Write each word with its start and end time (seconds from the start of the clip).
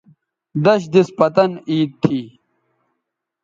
دش 0.63 0.81
دِس 0.91 1.09
پتن 1.17 1.51
عید 1.69 1.91
تھی 2.01 2.19